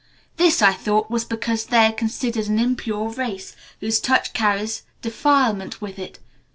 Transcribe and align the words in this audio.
This, 0.37 0.63
I 0.63 0.73
thought, 0.73 1.11
was 1.11 1.25
because 1.25 1.65
they 1.65 1.85
are 1.85 1.91
considered 1.93 2.47
an 2.47 2.57
impure 2.57 3.09
race, 3.09 3.55
whose 3.81 3.99
touch 3.99 4.33
carries 4.33 4.81
defilement 5.03 5.79
with 5.79 5.99
it. 5.99 6.17